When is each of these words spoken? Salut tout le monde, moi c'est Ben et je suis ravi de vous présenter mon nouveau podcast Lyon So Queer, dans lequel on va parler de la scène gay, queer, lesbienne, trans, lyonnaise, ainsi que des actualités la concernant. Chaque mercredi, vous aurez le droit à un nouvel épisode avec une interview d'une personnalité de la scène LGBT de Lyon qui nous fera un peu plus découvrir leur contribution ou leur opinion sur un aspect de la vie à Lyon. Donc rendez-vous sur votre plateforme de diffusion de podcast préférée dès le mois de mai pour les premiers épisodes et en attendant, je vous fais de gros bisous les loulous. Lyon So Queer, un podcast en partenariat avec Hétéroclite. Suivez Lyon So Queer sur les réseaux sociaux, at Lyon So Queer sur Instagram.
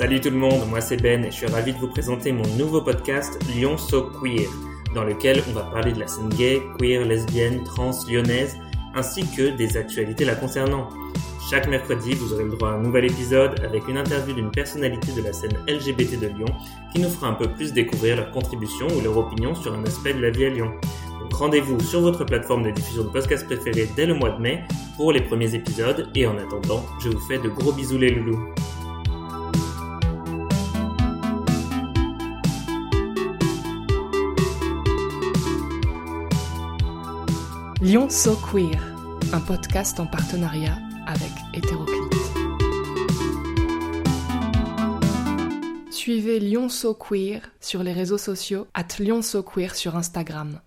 Salut 0.00 0.18
tout 0.18 0.30
le 0.30 0.36
monde, 0.38 0.66
moi 0.70 0.80
c'est 0.80 0.96
Ben 0.96 1.26
et 1.26 1.30
je 1.30 1.36
suis 1.36 1.46
ravi 1.46 1.74
de 1.74 1.78
vous 1.78 1.88
présenter 1.88 2.32
mon 2.32 2.46
nouveau 2.56 2.80
podcast 2.80 3.38
Lyon 3.54 3.76
So 3.76 4.04
Queer, 4.04 4.48
dans 4.94 5.04
lequel 5.04 5.42
on 5.50 5.52
va 5.52 5.64
parler 5.64 5.92
de 5.92 6.00
la 6.00 6.06
scène 6.06 6.30
gay, 6.30 6.62
queer, 6.78 7.04
lesbienne, 7.04 7.62
trans, 7.64 7.90
lyonnaise, 8.08 8.56
ainsi 8.94 9.26
que 9.36 9.54
des 9.58 9.76
actualités 9.76 10.24
la 10.24 10.36
concernant. 10.36 10.88
Chaque 11.50 11.68
mercredi, 11.68 12.14
vous 12.14 12.32
aurez 12.32 12.44
le 12.44 12.52
droit 12.52 12.70
à 12.70 12.72
un 12.76 12.80
nouvel 12.80 13.04
épisode 13.04 13.60
avec 13.62 13.88
une 13.88 13.98
interview 13.98 14.34
d'une 14.34 14.50
personnalité 14.50 15.12
de 15.12 15.20
la 15.20 15.34
scène 15.34 15.52
LGBT 15.68 16.18
de 16.18 16.28
Lyon 16.28 16.48
qui 16.94 17.00
nous 17.02 17.10
fera 17.10 17.28
un 17.28 17.34
peu 17.34 17.48
plus 17.48 17.74
découvrir 17.74 18.16
leur 18.16 18.30
contribution 18.30 18.86
ou 18.96 19.02
leur 19.02 19.18
opinion 19.18 19.54
sur 19.54 19.74
un 19.74 19.84
aspect 19.84 20.14
de 20.14 20.22
la 20.22 20.30
vie 20.30 20.46
à 20.46 20.48
Lyon. 20.48 20.72
Donc 21.20 21.34
rendez-vous 21.34 21.78
sur 21.78 22.00
votre 22.00 22.24
plateforme 22.24 22.62
de 22.62 22.70
diffusion 22.70 23.04
de 23.04 23.10
podcast 23.10 23.44
préférée 23.44 23.86
dès 23.96 24.06
le 24.06 24.14
mois 24.14 24.30
de 24.30 24.40
mai 24.40 24.64
pour 24.96 25.12
les 25.12 25.20
premiers 25.20 25.54
épisodes 25.54 26.08
et 26.14 26.26
en 26.26 26.38
attendant, 26.38 26.86
je 27.02 27.10
vous 27.10 27.20
fais 27.28 27.36
de 27.36 27.50
gros 27.50 27.72
bisous 27.72 27.98
les 27.98 28.08
loulous. 28.08 28.40
Lyon 37.82 38.10
So 38.10 38.36
Queer, 38.36 38.78
un 39.32 39.40
podcast 39.40 40.00
en 40.00 40.06
partenariat 40.06 40.76
avec 41.06 41.30
Hétéroclite. 41.54 42.12
Suivez 45.90 46.40
Lyon 46.40 46.68
So 46.68 46.92
Queer 46.92 47.40
sur 47.58 47.82
les 47.82 47.94
réseaux 47.94 48.18
sociaux, 48.18 48.66
at 48.74 48.98
Lyon 48.98 49.22
So 49.22 49.42
Queer 49.42 49.74
sur 49.74 49.96
Instagram. 49.96 50.60